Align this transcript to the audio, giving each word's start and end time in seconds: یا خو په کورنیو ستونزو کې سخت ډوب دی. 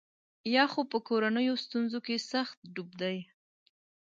یا 0.55 0.65
خو 0.71 0.81
په 0.91 0.97
کورنیو 1.07 1.55
ستونزو 1.63 1.99
کې 2.05 2.25
سخت 2.31 2.57
ډوب 2.73 2.89
دی. 3.01 3.17